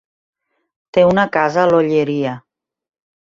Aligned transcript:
Té 0.97 1.03
una 1.09 1.25
casa 1.37 1.61
a 1.65 1.67
l'Olleria. 1.73 2.33